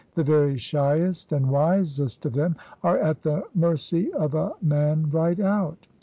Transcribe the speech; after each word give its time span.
The 0.15 0.23
very 0.23 0.57
shyest 0.57 1.31
and 1.31 1.51
wisest 1.51 2.25
of 2.25 2.33
them 2.33 2.55
are 2.81 2.97
at 2.97 3.21
the 3.21 3.43
mercy 3.53 4.11
of 4.13 4.33
a 4.33 4.53
man 4.59 5.11
right 5.11 5.39
out. 5.39 5.85